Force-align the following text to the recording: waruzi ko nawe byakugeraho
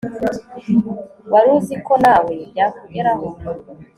waruzi 1.31 1.75
ko 1.85 1.93
nawe 2.03 2.33
byakugeraho 2.51 3.27